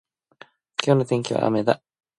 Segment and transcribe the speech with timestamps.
[0.83, 1.79] 今日の天気は雨だ。